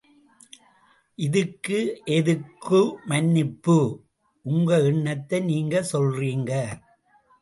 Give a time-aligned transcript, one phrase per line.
[1.17, 2.01] இதுக்கு
[2.05, 2.79] எதுக்கு
[3.05, 3.77] மன்னிப்பு?
[4.45, 6.51] உங்க எண்ணத்தை நீங்க சொல்றீங்க.